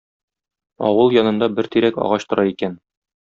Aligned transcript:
Авыл 0.87 1.13
янында 1.17 1.49
бер 1.59 1.69
тирәк 1.75 2.01
агач 2.07 2.25
тора 2.33 2.47
икән. 2.53 2.75